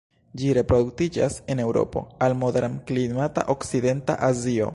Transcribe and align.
Ĝi 0.41 0.47
reproduktiĝas 0.57 1.35
en 1.55 1.61
Eŭropo 1.67 2.03
al 2.29 2.37
moderklimata 2.41 3.45
okcidenta 3.57 4.19
Azio. 4.31 4.69